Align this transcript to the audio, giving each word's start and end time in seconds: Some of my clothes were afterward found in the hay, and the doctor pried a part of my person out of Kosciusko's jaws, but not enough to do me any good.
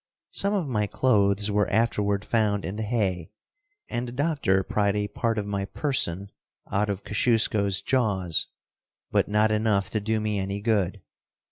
Some 0.31 0.55
of 0.55 0.67
my 0.67 0.87
clothes 0.87 1.51
were 1.51 1.69
afterward 1.69 2.25
found 2.25 2.65
in 2.65 2.75
the 2.75 2.81
hay, 2.81 3.29
and 3.87 4.07
the 4.07 4.11
doctor 4.11 4.63
pried 4.63 4.95
a 4.95 5.07
part 5.07 5.37
of 5.37 5.45
my 5.45 5.65
person 5.65 6.31
out 6.71 6.89
of 6.89 7.03
Kosciusko's 7.03 7.81
jaws, 7.83 8.47
but 9.11 9.27
not 9.27 9.51
enough 9.51 9.91
to 9.91 9.99
do 9.99 10.19
me 10.19 10.39
any 10.39 10.59
good. 10.59 11.03